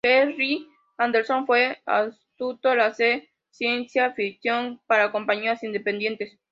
[0.03, 6.39] Gerry Anderson fue astuto al hacer ciencia ficción para compañías independientes.